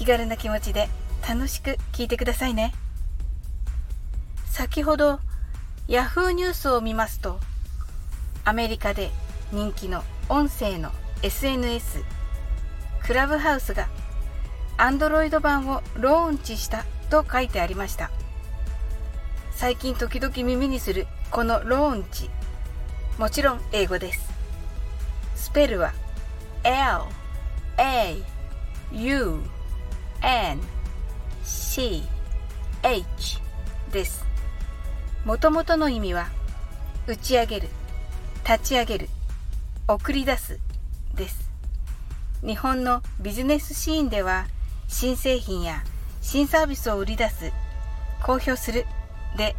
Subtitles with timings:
[0.00, 0.88] 気軽な気持ちで
[1.28, 2.72] 楽しく聞いてくださいね。
[4.46, 5.20] 先ほど
[5.88, 7.38] Yahoo ニュースを見ますと
[8.46, 9.10] アメリカで
[9.52, 10.90] 人気の音声の
[11.22, 12.02] SNS
[13.04, 13.90] クラブハウスが
[14.78, 18.10] Android 版をローンチしたと書いてありました。
[19.50, 22.30] 最近時々耳にするこのローンチ
[23.18, 24.30] もちろん英語です。
[25.34, 25.92] スペルは
[26.64, 27.04] L
[27.76, 28.16] A
[28.92, 29.59] U
[30.22, 30.60] N
[31.42, 32.02] C
[32.82, 33.40] H
[33.90, 34.24] です。
[35.24, 36.28] もともとの意味は
[37.06, 37.68] 打ち上げる
[38.46, 39.08] 立ち上げる
[39.88, 40.58] 送り出す
[41.14, 41.50] です。
[42.44, 44.46] 日本のビジネスシーンでは
[44.88, 45.82] 新製品や
[46.20, 47.52] 新サービスを売り出す
[48.22, 48.84] 公表する
[49.38, 49.56] で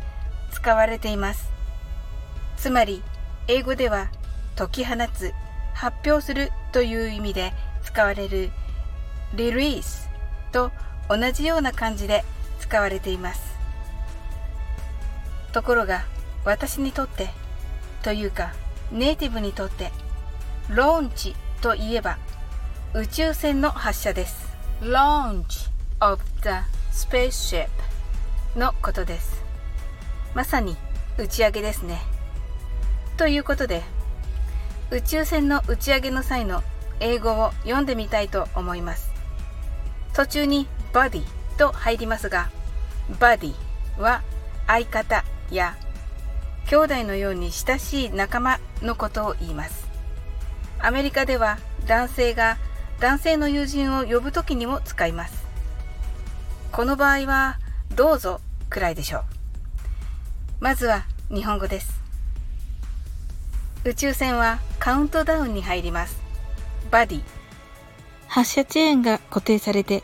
[0.51, 1.49] 使われています。
[2.57, 3.01] つまり
[3.47, 4.09] 英語では
[4.55, 5.33] 解き放つ
[5.73, 7.51] 発表するという意味で
[7.83, 8.51] 使われる
[9.33, 10.10] リリース
[10.51, 10.71] と
[11.09, 12.23] 同じような感じで
[12.59, 13.41] 使われています。
[15.51, 16.05] ところが
[16.45, 17.29] 私にとって
[18.03, 18.53] というか
[18.91, 19.91] ネイティブにとって
[20.69, 22.17] ローンチといえば
[22.93, 24.51] 宇宙船の発射です。
[24.81, 26.49] Launch of the
[26.91, 27.67] spaceship
[28.55, 29.43] のことです。
[30.33, 30.77] まさに
[31.17, 32.01] 打ち上げですね。
[33.17, 33.83] ということで
[34.89, 36.63] 宇宙船の打ち上げの際の
[36.99, 39.10] 英語を読んでみたいと思います
[40.13, 41.23] 途中に body
[41.57, 42.49] と入りますが
[43.19, 43.53] body
[43.97, 44.21] は
[44.67, 45.75] 相方や
[46.67, 49.87] 兄弟のように親しい仲間のことを言います。
[50.79, 52.57] アメリカでは男性が
[52.99, 55.45] 男性の友人を呼ぶ時にも使います。
[56.71, 57.59] この場合は
[57.95, 58.39] どうぞ
[58.69, 59.23] くらいでしょう。
[60.61, 61.99] まずは日本語です。
[63.83, 66.21] 宇宙船はカウントダウンに入ります。
[66.89, 67.21] バディ
[68.31, 70.03] 発射チェーンが固定されて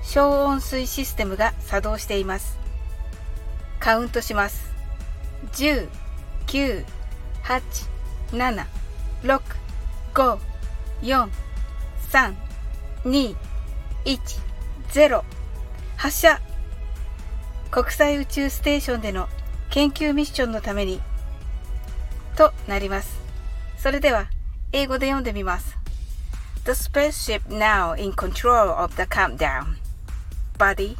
[0.00, 2.58] 消音水システムが作動しています。
[3.78, 4.72] カウントします。
[5.52, 5.86] 10
[6.46, 6.84] 9
[7.42, 7.62] 8
[8.32, 8.66] 7
[9.22, 9.42] 6
[10.14, 10.38] 5
[11.02, 11.28] 4
[12.10, 12.34] 3
[13.04, 13.36] 2
[14.06, 14.18] 1
[14.94, 15.22] 0
[15.98, 16.40] 発射。
[17.70, 19.28] 国際宇宙ステーションでの
[19.68, 21.02] 研究ミッションのために。
[22.34, 23.18] となります。
[23.76, 24.30] それでは
[24.72, 25.85] 英語で読んでみます。
[26.66, 29.76] The spaceship now in control of the countdown.
[30.58, 30.96] Buddy.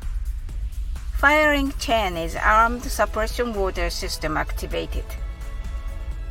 [1.18, 5.04] Firing chain is armed suppression water system activated.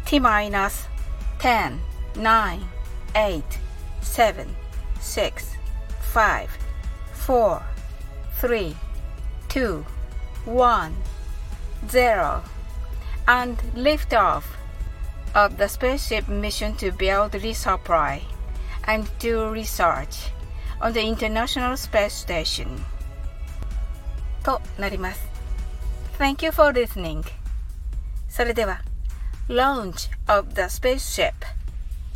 [0.06, 0.88] T minus
[1.40, 1.82] 10,
[2.16, 2.64] 9,
[3.14, 3.44] 8,
[4.00, 4.56] 7,
[5.02, 5.56] 6,
[6.00, 6.58] 5,
[7.12, 7.64] 4,
[8.40, 8.78] 3,
[9.50, 9.86] 2,
[10.46, 10.96] 1,
[11.90, 12.44] 0.
[13.28, 14.46] And liftoff
[15.34, 18.22] of the spaceship mission to build resupply.
[18.88, 20.32] And do research
[20.82, 22.68] on the International Space Station
[24.44, 25.28] となります
[26.20, 27.24] Thank you for listening
[28.30, 28.82] それでは
[29.48, 31.34] Launch of the Spaceship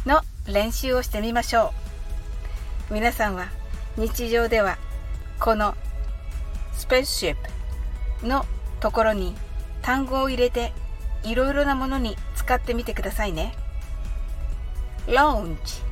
[0.06, 1.74] の練習をしてみましょ
[2.90, 3.47] う皆さんは
[3.97, 4.78] 日常では
[5.40, 5.75] この
[6.74, 7.35] Spaceship
[8.24, 8.46] の
[8.79, 9.35] ところに
[9.81, 10.74] 単語を入れて
[11.24, 13.53] いろいろなものに使ってみてくださいね
[15.08, 15.89] Launch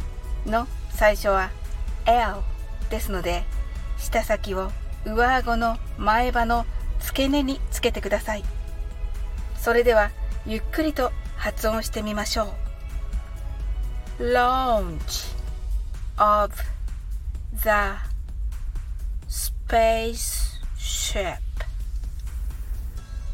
[0.47, 1.51] の最初は
[2.05, 2.41] L
[2.89, 3.43] ですので
[3.97, 4.71] 舌先を
[5.05, 6.65] 上顎の前歯の
[6.99, 8.43] 付け根につけてください。
[9.57, 10.11] それでは
[10.45, 12.53] ゆっくりと発音してみましょ
[14.19, 14.23] う。
[14.23, 15.35] Launch
[16.17, 16.53] of
[17.53, 17.69] the
[19.29, 21.37] spaceship.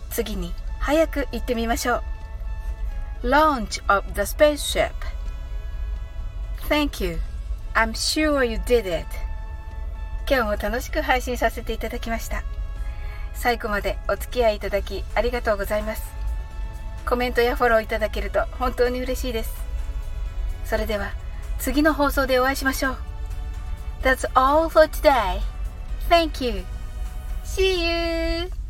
[0.09, 2.01] 次に早く言ってみましょ
[3.23, 3.29] う。
[3.29, 4.91] Launch of the spaceship.
[6.73, 7.19] Thank you.
[7.75, 9.05] I'm sure you did it.
[10.27, 12.43] 今日も楽しく配信させていただきました。
[13.35, 16.01] 最後までお付き合いいただきありがとうございます。
[17.05, 19.53] コメントやフォローいただけると本当に嬉しいです。
[20.65, 21.11] それでは
[21.59, 22.97] 次の放送でお会いしましょう。
[24.01, 25.41] That's all for today.
[26.09, 26.63] Thank you.
[27.45, 28.62] See you!